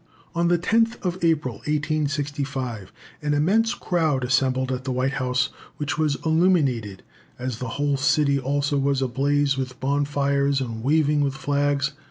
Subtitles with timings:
[0.33, 6.17] On the 10th April, 1865, an immense crowd assembled at the White House, which was
[6.25, 7.03] illuminated,
[7.37, 11.91] as "the whole city also was a blaze with bonfires and waving with flags."